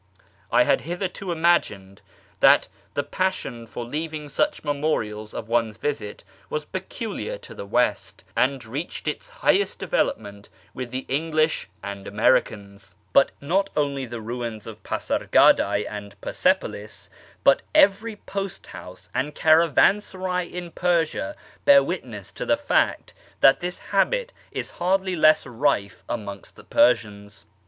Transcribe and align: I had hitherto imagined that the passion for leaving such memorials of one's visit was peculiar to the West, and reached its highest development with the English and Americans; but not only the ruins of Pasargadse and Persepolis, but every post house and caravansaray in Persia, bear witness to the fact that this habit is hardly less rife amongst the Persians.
I 0.51 0.63
had 0.63 0.81
hitherto 0.81 1.31
imagined 1.31 2.01
that 2.39 2.67
the 2.95 3.03
passion 3.03 3.67
for 3.67 3.85
leaving 3.85 4.29
such 4.29 4.63
memorials 4.63 5.31
of 5.35 5.47
one's 5.47 5.77
visit 5.77 6.23
was 6.49 6.65
peculiar 6.65 7.37
to 7.37 7.53
the 7.53 7.67
West, 7.67 8.23
and 8.35 8.65
reached 8.65 9.07
its 9.07 9.29
highest 9.29 9.77
development 9.77 10.49
with 10.73 10.89
the 10.89 11.05
English 11.07 11.69
and 11.83 12.07
Americans; 12.07 12.95
but 13.13 13.29
not 13.41 13.69
only 13.77 14.07
the 14.07 14.21
ruins 14.21 14.65
of 14.65 14.81
Pasargadse 14.81 15.85
and 15.87 16.19
Persepolis, 16.19 17.11
but 17.43 17.61
every 17.75 18.15
post 18.15 18.65
house 18.65 19.07
and 19.13 19.35
caravansaray 19.35 20.51
in 20.51 20.71
Persia, 20.71 21.35
bear 21.63 21.83
witness 21.83 22.31
to 22.31 22.45
the 22.47 22.57
fact 22.57 23.13
that 23.41 23.59
this 23.59 23.77
habit 23.77 24.33
is 24.51 24.71
hardly 24.81 25.15
less 25.15 25.45
rife 25.45 26.03
amongst 26.09 26.55
the 26.55 26.63
Persians. 26.63 27.45